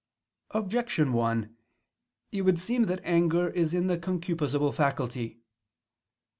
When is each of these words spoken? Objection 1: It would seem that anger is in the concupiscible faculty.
Objection 0.49 1.13
1: 1.13 1.55
It 2.31 2.41
would 2.41 2.57
seem 2.59 2.85
that 2.85 3.01
anger 3.03 3.49
is 3.49 3.71
in 3.75 3.85
the 3.85 3.99
concupiscible 3.99 4.73
faculty. 4.73 5.41